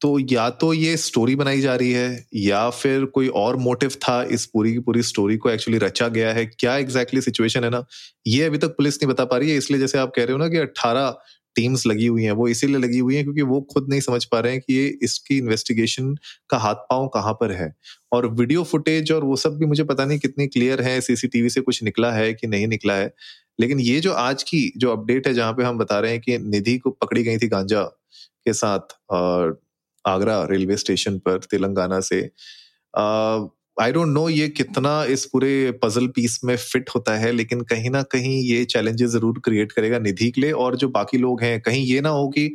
तो 0.00 0.18
या 0.32 0.48
तो 0.50 0.72
ये 0.74 0.96
स्टोरी 0.96 1.34
बनाई 1.36 1.60
जा 1.60 1.74
रही 1.76 1.90
है 1.92 2.26
या 2.36 2.68
फिर 2.70 3.04
कोई 3.06 3.28
और 3.36 3.56
मोटिव 3.56 3.90
था 4.02 4.22
इस 4.32 4.46
पूरी 4.46 4.72
की 4.72 4.78
पूरी 4.78 5.02
स्टोरी 5.02 5.36
को 5.36 5.50
एक्चुअली 5.50 5.78
रचा 5.78 6.08
गया 6.08 6.32
है 6.32 6.44
क्या 6.46 6.76
एग्जैक्टली 6.76 7.20
exactly 7.20 7.24
सिचुएशन 7.24 7.64
है 7.64 7.70
ना 7.70 7.84
ये 8.26 8.44
अभी 8.44 8.58
तक 8.58 8.74
पुलिस 8.76 9.02
नहीं 9.02 9.12
बता 9.12 9.24
पा 9.24 9.36
रही 9.36 9.50
है 9.50 9.56
इसलिए 9.56 9.80
जैसे 9.80 9.98
आप 9.98 10.12
कह 10.16 10.24
रहे 10.24 10.32
हो 10.32 10.38
ना 10.38 10.48
कि 10.48 10.58
18 10.58 11.10
टीम्स 11.56 11.86
लगी 11.86 12.06
हुई 12.06 12.24
हैं 12.24 12.32
वो 12.32 12.48
इसीलिए 12.48 12.78
लगी 12.78 12.98
हुई 12.98 13.14
हैं 13.14 13.24
क्योंकि 13.24 13.42
वो 13.42 13.60
खुद 13.72 13.86
नहीं 13.88 14.00
समझ 14.00 14.24
पा 14.24 14.40
रहे 14.40 14.52
हैं 14.52 14.60
कि 14.60 14.74
ये 14.74 14.86
इसकी 15.02 15.38
इन्वेस्टिगेशन 15.38 16.14
का 16.50 16.58
हाथ 16.58 16.74
पाँव 16.90 17.08
कहाँ 17.08 17.32
पर 17.32 17.52
है। 17.52 17.72
और 18.12 18.26
वीडियो 18.32 18.62
फुटेज 18.64 19.12
और 19.12 19.24
वो 19.24 19.36
सब 19.36 19.56
भी 19.58 19.66
मुझे 19.66 19.84
पता 19.84 20.04
नहीं 20.04 20.18
कितनी 20.18 20.46
क्लियर 20.48 20.82
है 20.82 21.00
सीसीटीवी 21.00 21.50
से 21.50 21.60
कुछ 21.60 21.82
निकला 21.82 22.12
है 22.12 22.32
कि 22.34 22.46
नहीं 22.46 22.66
निकला 22.66 22.94
है 22.94 23.12
लेकिन 23.58 23.80
ये 23.80 24.00
जो 24.00 24.12
आज 24.14 24.42
की 24.42 24.60
जो 24.76 24.92
अपडेट 24.92 25.26
है 25.26 25.34
जहाँ 25.34 25.52
पे 25.52 25.64
हम 25.64 25.78
बता 25.78 25.98
रहे 26.00 26.12
हैं 26.12 26.20
कि 26.20 26.38
निधि 26.40 26.76
को 26.78 26.90
पकड़ी 26.92 27.22
गई 27.22 27.38
थी 27.38 27.48
गांजा 27.48 27.82
के 27.82 28.52
साथ, 28.52 28.96
और 29.10 29.60
आगरा 30.04 30.42
रेलवे 30.50 30.76
स्टेशन 30.76 31.18
पर 31.18 31.38
तेलंगाना 31.50 32.00
से 32.02 32.20
आई 33.76 33.92
डोंट 33.92 34.08
नो 34.08 34.28
ये 34.28 34.48
कितना 34.50 34.92
इस 35.10 35.24
पूरे 35.26 35.70
पजल 35.82 36.06
पीस 36.08 36.38
में 36.44 36.56
फिट 36.56 36.90
होता 36.94 37.16
है, 37.16 37.30
लेकिन 37.32 37.60
कहीं 37.62 37.90
ना 37.90 38.02
कहीं 38.04 38.40
ये 38.44 38.64
चैलेंजेस 38.66 39.10
ज़रूर 39.10 39.40
क्रिएट 39.44 39.72
करेगा 39.72 39.98
निधि 40.00 40.30
के 40.30 40.40
लिए, 40.40 40.52
और 40.52 40.76
जो 40.76 40.88
बाकी 40.90 41.18
लोग 41.18 41.42
हैं, 41.42 41.60
कहीं 41.60 41.84
ये 41.86 42.00
ना 42.00 42.08
हो 42.10 42.28
कि 42.28 42.48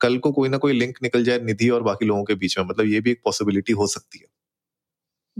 कल 0.00 0.18
को 0.18 0.32
कोई 0.32 0.48
ना 0.48 0.56
कोई 0.58 0.72
लिंक 0.72 0.98
निकल 1.02 1.24
जाए 1.24 1.40
निधि 1.42 1.68
और 1.70 1.82
बाकी 1.82 2.06
लोगों 2.06 2.24
के 2.24 2.34
बीच 2.36 2.58
में 2.58 2.64
मतलब 2.66 2.86
ये 2.86 3.00
भी 3.00 3.10
एक 3.10 3.20
पॉसिबिलिटी 3.24 3.72
हो 3.72 3.86
सकती 3.88 4.18
है। 4.18 4.26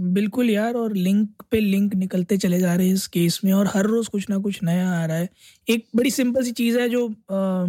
बिल्कुल 0.01 0.51
यार 0.51 0.75
और 0.75 0.95
लिंक 0.97 1.43
पे 1.51 1.61
लिंक 1.61 1.95
निकलते 1.95 2.37
चले 2.37 2.59
जा 2.61 2.75
रहे 2.75 2.87
हैं 2.87 2.95
इस 2.95 3.07
केस 3.07 3.41
में 3.45 3.53
और 3.53 3.67
हर 3.67 3.87
रोज 3.87 4.09
कुछ 4.09 4.29
ना 4.31 4.39
कुछ 4.39 4.63
नया 4.63 4.91
आ 4.93 5.05
रहा 5.07 5.17
है। 5.17 5.29
एक 5.69 5.87
बड़ी 5.97 6.11
सिंपल 6.11 6.45
सी 6.45 6.53
चीज़ 6.53 6.79
है 6.79 6.89
जो 6.89 7.09
आ, 7.09 7.67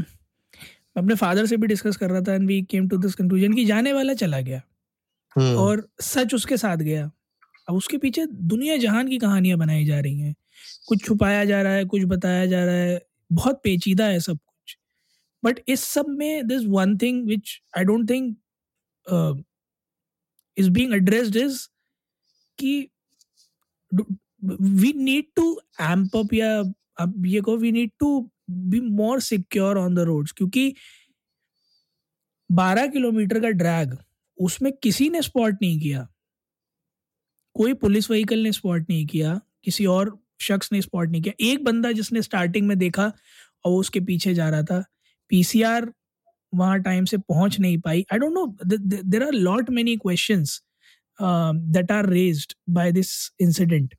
अपने 0.97 1.15
फादर 1.15 1.45
से 1.45 1.57
भी 1.57 1.67
डिस्कस 1.67 1.97
कर 1.97 2.09
रहा 2.09 2.21
था 2.21 2.33
and 2.33 2.47
we 2.47 2.61
came 2.61 2.87
to 2.89 2.97
this 2.97 3.15
conclusion 3.15 3.53
कि 3.53 3.65
जाने 3.65 3.93
वाला 3.93 4.13
चला 4.13 4.39
गया। 4.41 4.61
और 5.55 5.87
सच 6.01 6.33
उसके 6.33 6.57
साथ 6.57 6.77
गया। 6.77 7.11
अब 7.69 7.75
उसके 7.75 7.97
पीछे 7.97 8.25
दुनिया 8.25 8.77
जहान 8.77 9.07
की 9.07 9.17
कहानियाँ 9.17 9.57
बनाई 9.57 9.85
जा 9.85 9.99
रही 9.99 10.19
हैं। 10.19 10.35
कुछ 10.87 11.03
छुपाया 11.05 11.45
जा 11.45 11.61
रहा 11.61 11.73
है 11.73 11.85
कुछ 11.85 12.03
बताया 12.05 12.45
जा 12.45 12.63
रहा 12.65 12.75
है। 12.75 13.01
बहुत 13.31 13.61
पेचीदा 13.63 14.05
है 14.05 14.19
सब 14.19 14.37
कुछ। 14.37 14.77
बट 15.43 15.59
इस 15.67 15.83
सब 15.83 16.05
में 16.09 16.47
this 16.47 16.63
one 16.67 16.97
thing 16.97 17.25
which 17.27 17.61
I 17.77 17.83
don't 17.83 18.09
think 18.09 18.37
is 20.57 20.69
being 20.69 20.93
addressed 20.93 21.35
is 21.35 21.67
कि 22.61 22.87
we 24.73 24.93
need 24.95 25.25
to 25.35 25.59
amp 25.81 26.17
up 26.17 26.33
या 26.33 26.59
अब 26.99 27.25
ये 27.25 27.41
को 27.41 27.57
we 27.57 27.71
need 27.71 27.91
to 27.99 28.19
be 28.49 28.79
more 28.79 29.19
secure 29.21 29.77
on 29.77 29.95
the 29.95 29.99
roads 30.07 30.31
क्योंकि 30.31 30.73
12 32.49 32.87
किलोमीटर 32.93 33.39
का 33.39 33.49
ड्रैग 33.59 33.97
उसमें 34.37 34.71
किसी 34.83 35.09
ने 35.09 35.21
स्पॉट 35.21 35.57
नहीं 35.61 35.79
किया। 35.79 36.07
कोई 37.55 37.73
पुलिस 37.73 38.09
व्हीकल 38.11 38.39
ने 38.39 38.51
स्पॉट 38.51 38.89
नहीं 38.89 39.05
किया, 39.07 39.39
किसी 39.63 39.85
और 39.85 40.17
शख्स 40.41 40.71
ने 40.71 40.81
स्पॉट 40.81 41.09
नहीं 41.09 41.21
किया। 41.21 41.33
एक 41.51 41.63
बंदा 41.63 41.91
जिसने 41.91 42.21
स्टार्टिंग 42.21 42.67
में 42.67 42.77
देखा 42.77 43.11
और 43.65 43.79
उसके 43.79 43.99
पीछे 43.99 44.33
जा 44.33 44.49
रहा 44.49 44.63
था 44.63 44.83
पीसीआर 45.31 45.91
वहाँ 46.53 46.79
टाइम 46.83 47.05
से 47.05 47.17
पहुँच 47.17 47.59
नहीं 47.59 47.77
पाई। 47.79 48.05
I 48.13 48.19
don't 48.19 48.33
know 48.33 48.45
there 48.65 49.23
are 49.23 49.33
lot 49.33 49.69
many 49.69 49.95
questions 49.97 50.61
that 51.21 51.91
are 51.91 52.09
raised 52.09 52.53
by 52.69 52.91
this 52.91 53.11
incident 53.41 53.95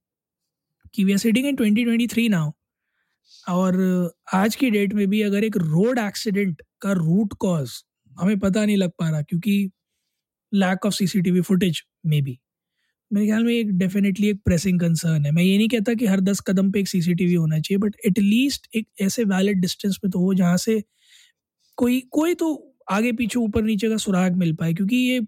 कि 0.95 1.05
we 1.05 1.13
are 1.13 1.19
sitting 1.19 1.47
in 1.47 1.57
2023 1.57 2.29
now 2.31 2.51
और 3.47 3.77
आज 4.35 4.57
की 4.57 4.71
डेट 4.71 4.95
में 4.95 5.07
भी 5.11 5.23
अगर 5.23 5.45
एक 5.45 5.57
रोड 5.59 5.99
एक्सीडेंट 5.99 6.63
का 6.83 6.93
रूट 6.95 7.35
कॉज 7.41 7.73
हमें 8.13 8.39
पता 8.39 8.65
नहीं 8.65 8.77
लग 8.77 8.91
पा 8.99 9.09
रहा, 9.11 9.23
क्योंकि 9.23 9.71
लैक 10.53 10.87
ऑफ़ 10.87 10.95
सीसीटीवी 10.95 11.41
फुटेज 11.43 11.83
में 12.07 12.23
भी 12.25 12.39
मेरे 13.11 13.27
ख्याल 13.27 13.45
में 13.45 13.53
एक 13.55 13.71
डेफिनेटली 13.79 14.29
एक 14.29 14.41
प्रेसिंग 14.45 14.81
कंसर्न 14.81 15.25
है। 15.27 15.31
मैं 15.33 15.43
ये 15.43 15.57
नहीं 15.59 15.69
कहता 15.69 15.95
कि 15.95 16.07
हर 16.07 16.21
दस 16.23 16.41
कदम 16.49 16.71
पे 16.73 16.81
एक 16.81 16.89
सीसीटीवी 16.89 17.35
होना 17.35 17.59
चाहिए 17.61 17.79
बट 17.79 17.97
एटलीस्ट 18.07 18.69
एक 18.77 18.87
ऐसे 19.03 19.25
वैलिड 19.27 19.61
डिस्टेंस 19.61 19.99
पे 20.03 20.09
तो 20.11 20.19
हो 20.21 20.35
जहाँ 20.35 20.57
से 20.59 20.83
कोई 21.79 22.01
कोई 22.13 22.35
तो 22.35 22.49
आगे 22.91 23.13
पीछे 23.13 23.39
ऊपर 23.41 23.63
नीचे 23.65 23.89
का 23.91 23.97
सुराग 23.99 24.37
मिल 24.39 24.55
पाए, 24.57 24.73
क्योंकि 24.75 24.97
ये 24.97 25.21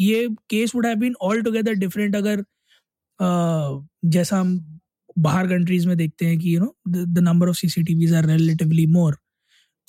ये 0.00 0.28
case 0.50 0.74
would 0.74 0.86
have 0.86 0.96
been 0.98 1.14
altogether 1.42 1.74
different 1.74 2.16
अगर 2.16 2.40
uh, 2.40 3.86
जैसा 4.12 4.38
हम 4.40 4.80
बाहर 5.18 5.46
कंट्रीज़ 5.48 5.86
में 5.88 5.96
देखते 5.96 6.26
हैं 6.26 6.38
कि 6.38 6.54
you 6.54 6.60
know 6.60 6.74
the 7.14 7.18
number 7.18 7.48
of 7.48 7.56
CCTVs 7.56 8.14
are 8.14 8.26
relatively 8.26 8.86
more 8.86 9.14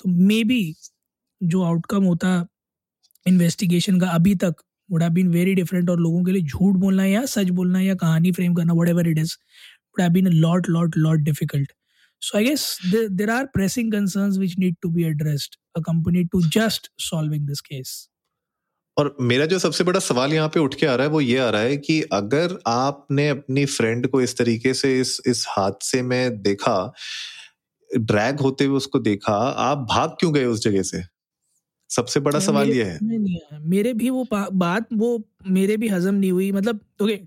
तो 0.00 0.08
मे 0.08 0.42
बी 0.44 0.62
जो 1.40 1.62
आउटकम 1.62 2.04
होता 2.04 2.46
इन्वेस्टिगेशन 3.26 4.00
का 4.00 4.08
अभी 4.10 4.34
तक 4.44 4.62
would 4.90 5.02
have 5.02 5.12
been 5.12 5.28
very 5.30 5.54
different 5.54 5.90
और 5.90 6.00
लोगों 6.00 6.24
के 6.24 6.32
लिए 6.32 6.42
झूठ 6.42 6.76
बोलना 6.76 7.04
या 7.04 7.24
सच 7.34 7.50
बोलना 7.58 7.80
या 7.80 7.94
कहानी 7.94 8.32
फ्रेम 8.32 8.54
करना 8.54 8.72
whatever 8.88 9.08
it 9.08 9.18
is 9.18 9.34
would 9.34 10.00
have 10.02 10.12
been 10.12 10.26
a 10.26 10.34
lot 10.46 10.68
lot 10.68 10.96
lot 10.96 11.20
difficult 11.20 11.72
so 12.22 12.38
i 12.38 12.42
guess 12.42 12.78
there, 12.90 13.08
there 13.10 13.30
are 13.30 13.46
pressing 13.48 13.90
concerns 13.90 14.38
which 14.38 14.56
need 14.58 14.76
to 14.82 14.90
be 14.90 15.04
addressed 15.04 15.56
accompanied 15.74 16.30
to 16.32 16.42
just 16.48 16.90
solving 16.98 17.46
this 17.46 17.60
case. 17.62 18.08
और 18.98 19.16
मेरा 19.20 19.46
जो 19.46 19.58
सबसे 19.58 19.84
बड़ा 19.84 20.00
सवाल 20.00 20.32
यहाँ 20.32 20.48
पे 20.48 20.60
उठ 20.60 20.74
के 20.74 20.86
आ 20.86 20.94
रहा 20.94 21.06
है 21.06 21.12
वो 21.12 21.20
ये 21.20 21.38
आ 21.38 21.50
रहा 21.50 21.60
है 21.60 21.76
कि 21.76 22.02
अगर 22.02 22.58
आपने 22.66 23.28
अपनी 23.28 23.64
फ्रेंड 23.66 24.06
को 24.06 24.20
इस 24.20 24.36
तरीके 24.38 24.74
से 24.74 25.00
इस 25.00 25.20
इस 25.26 25.46
हादसे 25.48 26.02
में 26.02 26.42
देखा 26.42 26.92
ड्रैग 27.98 28.40
होते 28.40 28.64
हुए 28.64 28.76
उसको 28.76 28.98
देखा 28.98 29.34
आप 29.34 29.78
भाग 29.78 30.10
क्यों 30.10 30.34
गए 30.34 30.44
उस 30.44 30.62
जगह 30.62 30.82
से? 30.82 31.02
सबसे 31.88 32.20
बड़ा 32.20 32.38
सवाल 32.38 32.70
ये 32.70 32.84
है। 32.84 32.98
नहीं 33.02 33.38
है 33.52 33.58
मेरे 33.60 33.92
भी 33.92 34.10
वो 34.10 34.26
बात 34.52 34.86
वो 34.92 35.24
मेरे 35.48 35.76
भी 35.76 35.88
हजम 35.88 36.14
नहीं 36.14 36.32
हुई 36.32 36.52
मतलब 36.52 36.80
ओके 37.02 37.20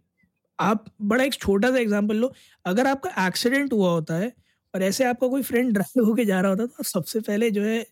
आप 0.60 0.86
बड़ा 1.02 1.24
एक 1.24 1.34
छोटा 1.34 1.72
सा 1.72 1.78
एग्जांपल 1.78 2.16
लो 2.16 2.34
अगर 2.66 2.88
आपका 2.88 3.28
एक्सीडेंट 3.28 3.74
हुआ 3.74 3.90
होता 3.90 4.16
है 4.16 4.34
और 4.76 4.84
ऐसे 4.84 5.04
आपका 5.04 5.28
कोई 5.28 5.42
फ्रेंड 5.42 5.74
ड्राइव 5.74 6.06
होके 6.10 6.26
जा 6.26 6.42
रहा 6.42 6.52
होता 6.52 6.66
तो 6.66 6.84
सबसे 6.84 7.20
पहले 7.20 7.52
जो 7.52 7.64
है 7.64 7.88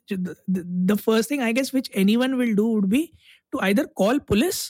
the 0.51 0.97
first 1.05 1.31
thing 1.31 1.41
I 1.41 1.53
guess 1.53 1.75
which 1.75 1.91
anyone 2.15 2.33
will 2.33 2.53
do 2.53 2.63
would 2.63 2.85
be 2.85 3.09
to 3.53 3.59
either 3.59 3.87
call 3.95 4.19
police 4.19 4.61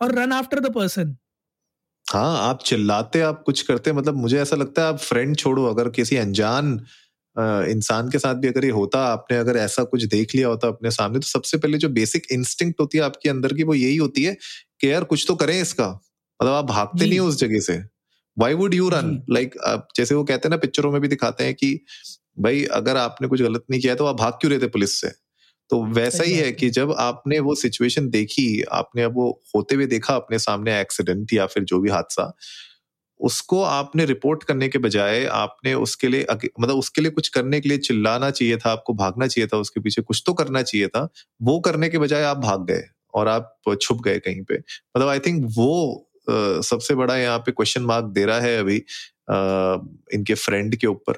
और 0.00 0.14
रन 0.14 0.32
आफ्टर 0.32 0.60
द 0.60 0.72
पर्सन 0.74 1.16
हाँ 2.06 2.48
आप 2.48 2.62
चिल्लाते 2.62 3.20
आप 3.20 3.42
कुछ 3.46 3.62
करते 3.62 3.92
मतलब 3.92 4.16
मुझे 4.16 4.40
ऐसा 4.40 4.56
लगता 4.56 4.82
है 4.82 4.88
आप 4.88 4.98
फ्रेंड 4.98 5.36
छोड़ो 5.36 5.64
अगर 5.66 5.88
किसी 5.90 6.16
अनजान 6.16 6.74
इंसान 7.70 8.10
के 8.10 8.18
साथ 8.18 8.34
भी 8.34 8.48
अगर 8.48 8.64
ये 8.64 8.70
होता 8.70 9.04
आपने 9.06 9.36
अगर 9.36 9.56
ऐसा 9.56 9.84
कुछ 9.84 10.04
देख 10.04 10.34
लिया 10.34 10.48
होता 10.48 10.68
अपने 10.68 10.90
सामने 10.90 11.18
तो 11.18 11.26
सबसे 11.26 11.58
पहले 11.58 11.78
जो 11.78 11.88
बेसिक 11.88 12.26
इंस्टिंक्ट 12.32 12.80
होती 12.80 12.98
है 12.98 13.04
आपके 13.04 13.28
अंदर 13.28 13.52
की 13.52 13.62
वो 13.62 13.74
यही 13.74 13.96
होती 13.96 14.24
है 14.24 14.34
कि 14.80 14.92
यार 14.92 15.04
कुछ 15.04 15.24
तो 15.28 15.34
करें 15.34 15.60
इसका। 15.60 15.88
मतलब 16.40 16.52
आप 16.52 16.64
भागते 16.64 17.06
नहीं 17.06 17.18
हो 17.18 17.26
उस 17.28 17.38
जगह 17.38 17.60
से। 17.60 17.78
Why 18.36 18.54
would 18.54 18.74
you 18.74 18.88
run 18.88 19.22
like 19.30 19.54
जैसे 19.96 20.14
वो 20.14 20.24
कहते 20.24 20.48
हैं 20.48 20.50
ना 20.50 20.56
पिक्चरों 20.56 20.92
में 20.92 21.00
भी 21.00 21.08
दिखाते 21.08 21.44
हैं 21.44 21.54
कि 21.54 21.74
भाई 22.38 22.64
अगर 22.72 22.96
आपने 22.96 23.28
कुछ 23.28 23.42
गलत 23.42 23.64
नहीं 23.70 23.80
किया 23.80 23.94
तो 23.94 24.06
आप 24.06 24.16
भाग 24.16 24.32
क्यों 24.32 24.50
रहे 24.50 24.60
थे 24.60 24.68
पुलिस 24.68 25.00
से? 25.00 25.12
तो 25.72 25.84
वैसा 25.84 26.24
ही 26.24 26.32
है 26.32 26.52
कि 26.52 26.70
जब 26.70 26.92
आपने 26.92 27.38
वो 27.38 27.54
सिचुएशन 27.54 28.08
देखी 28.10 28.62
आपने 28.62 29.02
अब 29.02 29.14
वो 29.14 29.42
होते 29.56 29.74
हुए 29.74 29.86
देखा 29.86 30.14
अपने 30.14 30.38
सामने 30.38 30.80
एक्सीडेंट 30.80 31.32
या 31.32 31.46
फिर 31.46 31.64
जो 31.64 31.80
भी 31.80 31.90
हादसा 31.90 32.36
उसको 33.20 33.62
आपने 33.62 34.04
रिपोर्ट 34.04 34.44
करने 34.44 34.68
के 34.68 34.78
बजाय 34.78 35.26
आपने 35.26 35.74
उसके 35.74 36.08
लिए 36.08 36.26
मतलब 36.60 36.76
उसके 36.76 37.02
लिए 37.02 37.10
कुछ 37.10 37.28
करने 37.28 37.60
के 37.60 37.68
लिए 37.68 37.78
चिल्लाना 37.78 38.30
चाहिए 38.30 38.56
था 38.56 38.70
आपको 38.70 38.94
भागना 38.94 39.26
चाहिए 39.26 39.48
था 39.48 39.56
उसके 39.56 39.80
पीछे 39.80 40.02
कुछ 40.02 40.22
तो 40.26 40.32
करना 40.32 40.62
चाहिए 40.62 40.88
था 40.88 41.08
वो 41.42 41.60
करने 41.60 41.88
के 41.88 41.98
बजाय 41.98 42.22
आप 42.22 42.36
भाग 42.36 42.66
गए 42.66 42.82
और 43.14 43.28
आप 43.28 43.60
छुप 43.82 44.02
गए 44.02 44.18
कहीं 44.18 44.42
पे। 44.42 44.54
मतलब 44.54 45.08
आई 45.08 45.18
थिंक 45.18 45.44
वो 45.56 46.08
uh, 46.30 46.62
सबसे 46.62 46.94
बड़ा 46.94 47.16
यहाँ 47.16 47.38
पे 47.38 47.52
क्वेश्चन 47.52 47.82
मार्क 47.82 48.04
दे 48.04 48.24
रहा 48.24 48.40
है 48.40 48.58
अभी 48.58 48.78
uh, 49.32 49.88
इनके 50.14 50.34
फ्रेंड 50.34 50.76
के 50.76 50.86
ऊपर। 50.86 51.12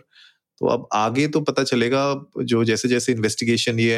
तो 0.60 0.66
अब 0.66 0.86
आगे 0.92 1.26
तो 1.28 1.40
पता 1.40 1.62
चलेगा 1.62 2.02
जो 2.42 2.64
जैसे 2.64 2.88
जैसे 2.88 3.12
इन्वेस्टिगेशन 3.12 3.78
ये 3.80 3.96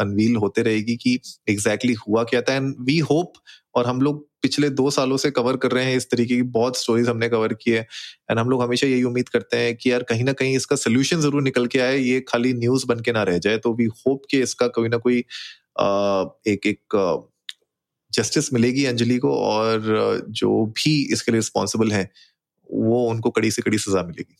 अनवील 0.00 0.36
होते 0.36 0.62
रहेगी 0.62 0.96
कि 0.96 1.14
एग्जैक्टली 1.48 1.92
exactly 1.92 2.08
हुआ 2.08 2.24
क्या 2.24 2.42
था 2.42 2.54
एंड 2.54 2.74
वी 2.80 2.98
होप 3.10 3.32
और 3.74 3.86
हम 3.86 4.00
लोग 4.00 4.26
पिछले 4.42 4.68
दो 4.70 4.90
सालों 4.90 5.16
से 5.16 5.30
कवर 5.30 5.56
कर 5.56 5.70
रहे 5.70 5.84
हैं 5.84 5.96
इस 5.96 6.10
तरीके 6.10 6.36
की 6.36 6.42
बहुत 6.42 6.76
स्टोरीज 6.78 7.08
हमने 7.08 7.28
कवर 7.28 7.54
की 7.54 7.70
है 7.70 7.80
एंड 8.30 8.38
हम 8.38 8.50
लोग 8.50 8.62
हमेशा 8.62 8.86
यही 8.86 9.02
उम्मीद 9.02 9.28
करते 9.28 9.56
हैं 9.56 9.74
कि 9.76 9.90
यार 9.92 10.02
कहीं 10.02 10.24
ना 10.24 10.32
कहीं 10.32 10.56
इसका 10.56 10.76
सोल्यूशन 10.76 11.20
ज़रूर 11.20 11.42
निकल 11.42 11.66
के 11.66 11.78
आए, 11.78 11.98
ये 11.98 12.20
खाली 12.28 12.52
न्यूज़ 12.54 12.86
बन 12.86 13.00
के 13.00 13.12
ना 13.12 13.22
रह 13.22 13.38
जाए। 13.38 13.58
तो 13.58 13.72
वी 13.74 13.84
होप 13.84 14.22
कि 14.30 14.40
इसका 14.42 14.66
कोई 14.68 14.88
ना 14.88 14.96
कोई 14.96 15.18
एक 16.48 16.66
एक 16.66 17.26
जस्टिस 18.12 18.52
मिलेगी 18.52 18.84
अंजलि 18.84 19.18
को 19.18 19.34
और 19.36 20.26
जो 20.30 20.64
भी 20.66 20.94
इसके 21.12 21.32
लिए 21.32 21.38
रिस्पॉन्सिबल 21.38 21.92
है, 21.92 22.10
वो 22.70 23.08
उनको 23.10 23.30
कड़ी 23.30 23.50
से 23.50 23.62
कड़ी 23.62 23.78
सजा 23.78 24.02
मिलेगी। 24.02 24.36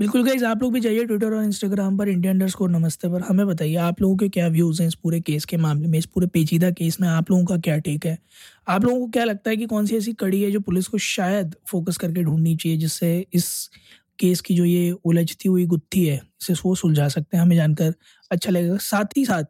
बिल्कुल 0.00 0.22
गाइज़ 0.24 0.44
आप 0.44 0.62
लोग 0.62 0.72
भी 0.72 0.80
जाइए 0.80 1.04
ट्विटर 1.04 1.34
और 1.34 1.42
इंस्टाग्राम 1.44 1.96
पर 1.98 2.08
इंडिया 2.08 2.32
अंडर 2.32 2.48
स्कोर 2.48 2.70
नमस्ते 2.70 3.08
पर। 3.08 3.20
हमें 3.20 3.46
बताइए, 3.46 3.74
आप 3.76 4.00
लोगों 4.02 4.16
के 4.16 4.28
क्या 4.28 4.46
व्यूज़ 4.48 4.80
हैं 4.82 4.86
इस 4.88 4.94
पूरे 4.94 5.20
केस 5.20 5.44
के 5.44 5.56
मामले 5.56 5.88
में, 5.88 5.98
इस 5.98 6.06
पूरे 6.06 6.26
पेचीदा 6.26 6.70
केस 6.70 6.96
में 7.00 7.08
आप 7.08 7.30
लोगों 7.30 7.44
का 7.44 7.56
क्या 7.58 7.76
टेक 7.78 8.06
है? 8.06 8.16
आप 8.68 8.84
लोगों 8.84 9.00
को 9.00 9.06
क्या 9.08 9.24
लगता 9.24 9.50
है 9.50 9.56
कि 9.56 9.66
कौन 9.66 9.86
सी 9.86 9.96
ऐसी 9.96 10.12
कड़ी 10.12 10.42
है 10.42 10.50
जो 10.50 10.60
पुलिस 10.60 10.86
को 10.88 10.98
शायद 10.98 11.54
फोकस 11.68 11.96
करके 11.96 12.22
ढूंढनी 12.22 12.56
चाहिए, 12.56 12.78
जिससे 12.78 13.26
इस 13.32 13.70
केस 14.18 14.40
की 14.40 14.54
जो 14.54 14.64
ये 14.64 14.90
उलझती 15.04 15.48
हुई 15.48 15.66
गुत्थी 15.66 16.06
है, 16.06 16.20
इसे 16.42 16.54
वो 16.64 16.74
सुलझा 16.74 17.08
सकते 17.08 17.36
हैं? 17.36 17.44
हमें 17.44 17.56
जानकर 17.56 17.94
अच्छा 18.30 18.50
लगेगा। 18.50 18.76
साथ 18.76 19.16
ही 19.16 19.24
साथ 19.24 19.44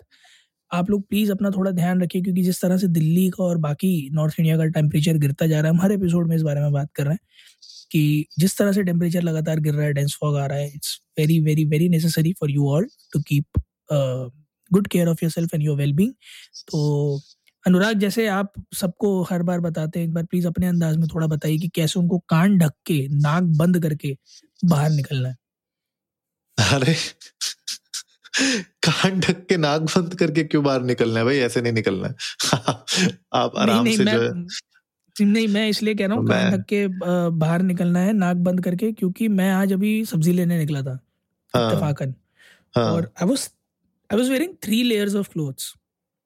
आप 0.72 0.90
लोग 0.90 1.02
प्लीज़ 1.08 1.30
अपना 1.32 1.50
थोड़ा 1.50 1.70
ध्यान 1.70 2.02
रखिए, 2.02 2.22
क्योंकि 2.22 2.42
जिस 2.42 2.60
तरह 2.62 2.76
से 2.78 2.88
दिल्ली 2.88 3.28
का 3.30 3.44
और 3.44 3.58
बाकी 3.58 4.08
नॉर्थ 4.12 4.34
इंडिया 4.38 4.56
का 4.56 4.66
टेम्परेचर 4.70 5.18
गिरता 5.18 5.46
जा 5.46 5.60
रहा 5.60 5.70
है, 5.70 5.76
हम 5.76 5.82
हर 5.82 5.92
एपिसोड 5.92 6.28
में 6.28 6.36
इस 6.36 6.42
बारे 6.42 6.60
में 6.60 6.72
बात 6.72 6.90
कर 6.94 7.04
रहे 7.04 7.12
हैं 7.12 7.20
कि 7.92 8.26
जिस 8.38 8.56
तरह 8.58 8.72
से 8.72 8.82
टेम्परेचर 8.82 9.22
लगातार 9.22 9.60
गिर 9.60 9.74
रहा 9.74 9.86
है 9.86 9.92
डेंस 9.92 10.16
फॉग 10.20 10.36
आ 10.36 10.46
रहा 10.46 10.58
है 10.58 10.68
it's 10.68 11.00
very 11.18 11.38
very 11.40 11.64
very 11.66 11.88
necessary 11.88 12.32
for 12.40 12.50
you 12.50 12.68
all 12.68 12.86
to 13.12 13.20
keep 13.22 13.60
good 14.70 14.86
care 14.88 15.08
of 15.08 15.18
yourself 15.30 15.54
and 15.54 15.62
your 15.62 15.76
wellbeing 15.76 16.12
तो 16.68 17.20
अनुराग, 17.64 17.98
जैसे 17.98 18.26
आप 18.28 18.52
सबको 18.74 19.22
हर 19.22 19.42
बार 19.42 19.60
बताते 19.60 19.98
हैं, 19.98 20.06
एक 20.06 20.12
बार 20.14 20.24
प्लीज़ 20.24 20.46
अपने 20.46 20.66
अंदाज 20.66 20.96
में 20.96 21.06
थोड़ा 21.08 21.26
बताइए 21.26 21.58
कि 21.58 21.68
कैसे 21.68 21.98
उनको 22.00 22.18
कान 22.28 22.56
ढक 22.58 22.72
के, 22.86 23.06
नाक 23.08 23.42
बंद 23.58 23.78
करके 23.82 24.16
बाहर 24.64 24.90
निकलना 24.90 25.28
है। 25.28 25.36
अरे 26.58 26.94
कान 28.82 29.20
ढक 29.20 29.46
के 29.46 29.56
नाक 29.56 29.82
बंद 29.82 30.14
करके 30.14 30.44
क्यों 30.44 30.62
बाहर 30.64 30.82
निकलना 30.82 31.18
है 31.20 31.24
भाई? 31.24 31.38
ऐसे 31.38 31.60
नहीं 31.60 31.72
निकलना 31.72 32.08
है। 32.08 32.14
आप 33.32 33.56
आराम 33.56 33.84
नहीं, 33.84 33.96
नहीं, 33.96 33.96
से 33.96 34.04
जो 34.04 34.22
है। 34.22 35.28
नहीं 35.32 35.48
मैं 35.48 35.68
इसलिए 35.68 35.94
कह 35.94 36.06
रहा 36.06 36.16
हूँ 36.16 36.26
कान 36.26 36.50
ढक 36.52 36.64
के 36.68 36.86
बाहर 37.38 37.62
निकलना 37.62 38.00
है 38.00 38.12
नाक 38.12 38.36
बंद 38.36 38.64
करके 38.64 38.92
क्योंकि 38.92 39.28
मैं 39.28 39.50
आज 39.52 39.72
अभी 39.72 40.04
सब्ज़ी 40.04 40.32
लेने 40.32 40.58
निकला 40.58 40.82
था 40.82 40.98
हाँ, 41.54 41.66
इत्तेफाकन। 41.66 42.14
हाँ, 42.74 42.84
और 42.92 43.12
I 43.22 43.28
was 43.28 43.48
I 44.10 44.18
was 44.18 44.30
wearing 44.30 44.54
three 44.62 44.82
layers 44.82 45.14
of 45.14 45.28
clothes 45.28 45.72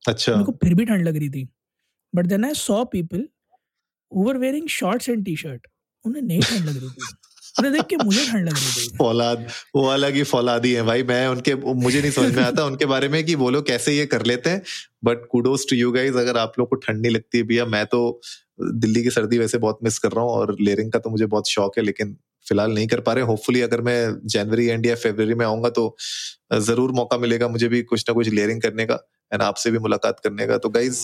अच्छा। 0.09 0.33
मेरे 0.33 0.44
को 0.44 0.52
फिर 0.64 0.75
भी 0.75 0.85
ठंड 0.85 1.09
लग 1.09 1.16
रही 1.16 1.30
थी। 1.30 1.49
But 2.14 2.26
then 2.26 2.44
I 2.44 2.54
saw 2.54 2.85
people 2.85 3.28
who 4.12 4.25
were 4.25 4.37
wearing 4.38 4.68
shorts 4.68 5.09
and 5.09 5.25
T 5.25 5.37
shirt 5.37 5.66
उन्हें 6.04 6.23
नहीं 6.23 6.40
ठंड 6.40 6.68
लग 6.68 6.76
रही 6.76 6.88
थी। 6.88 7.12
उन्हें 7.56 7.73
देख 7.73 7.87
के 7.87 7.96
मुझे 7.96 8.25
ठंड 8.26 8.49
लग 8.49 8.54
रही 8.54 8.82
थी 8.82 8.96
फौलाद, 8.99 9.46
वो 9.76 9.87
अलग 9.88 10.14
ही 10.14 10.23
फौलादी 10.25 10.73
है 10.73 10.82
भाई। 10.82 11.02
मैं 11.04 11.26
उनके, 11.28 11.54
मुझे 11.54 12.00
नहीं 12.00 12.11
समझ 12.11 12.34
में 12.37 12.42
आता 12.42 12.64
उनके 12.64 12.87
बारे 12.87 13.08
में 13.08 13.23
कि 13.25 13.37
कैसे 13.62 13.96
ये 13.96 14.06
कर 14.06 14.26
लेते 14.26 14.50
हैं। 14.50 14.62
बट 15.04 15.26
कुडोस 15.30 15.66
टू 15.70 15.76
यू 15.76 15.90
अगर 15.92 16.37
आप 16.38 16.52
लोग 16.58 16.68
को 16.68 16.76
ठंड 16.76 17.00
नहीं 17.02 17.12
लगती 17.12 17.38
है 17.38 17.44
भैया, 17.44 17.64
मैं 17.66 17.84
तो 17.87 18.20
दिल्ली 18.61 19.02
की 19.02 19.11
सर्दी 19.11 19.38
वैसे 19.38 19.58
बहुत 19.58 19.78
मिस 19.84 19.99
कर 19.99 20.12
रहा 20.12 20.25
हूँ 20.25 20.32
और 20.32 20.56
लेयरिंग 20.61 20.92
का 20.92 20.99
तो 20.99 21.11
मुझे 21.11 21.26
बहुत 21.26 21.49
शौक 21.49 21.78
है, 21.78 21.84
लेकिन 21.84 22.16
फ़िलहाल 22.46 22.73
नहीं 22.75 22.87
कर 22.87 23.00
पा 23.00 23.12
रहे। 23.12 23.25
होपफुली 23.25 23.61
अगर 23.61 23.80
मैं 23.80 24.16
जनवरी 24.26 24.66
एंड 24.66 24.87
या 24.87 24.94
फेबर 24.94 25.34
में 25.34 25.44
आऊँगा 25.46 25.68
तो 25.70 25.96
ज़रूर 26.61 26.92
मौका 26.92 27.18
मिलेगा 27.18 27.49
मुझे 27.49 27.68
भी 27.68 27.82
कुछ 27.84 28.04
ना 28.08 28.14
कुछ 28.14 28.28
लेयरिंग 28.28 28.61
करने 28.62 28.87
का। 28.87 28.94
एंड 29.34 29.42
आपसे 29.42 29.70
भी 29.70 29.78
मुलाकात 29.78 30.20
करने 30.20 30.46
का। 30.46 30.58
तो 30.58 30.68
गाइज़ 30.68 31.02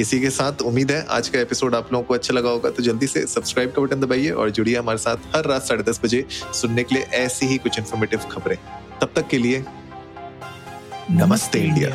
इसी 0.00 0.20
के 0.20 0.30
साथ 0.30 0.62
उम्मीद 0.62 0.90
है 0.90 1.04
आज 1.10 1.28
का 1.28 1.40
एपिसोड 1.40 1.74
आप 1.74 1.92
लोगों 1.92 2.04
को 2.04 2.14
अच्छा 2.14 2.34
लगा 2.34 2.50
होगा। 2.50 2.70
तो 2.70 2.82
जल्दी 2.82 3.06
से 3.06 3.26
सब्सक्राइब 3.26 3.72
का 3.72 3.82
बटन 3.82 4.00
दबाइए 4.00 4.30
और 4.30 4.50
जुड़िए 4.50 4.76
हमारे 4.76 4.98
साथ 4.98 5.36
हर 5.36 5.46
रात 5.46 5.62
साढ़े 5.62 5.82
दस 5.82 6.00
बजे 6.04 6.24
सुनने 6.30 6.84
के 6.84 6.94
लिए 6.94 7.04
ऐसी 7.18 7.46
ही 7.46 7.58
कुछ 7.58 7.78
इन्फॉर्मेटिव 7.78 8.20
खबरें। 8.30 8.56
तब 9.00 9.12
तक 9.16 9.28
के 9.28 9.38
लिए 9.38 9.64
नमस्ते 11.10 11.58
इंडिया। 11.58 11.88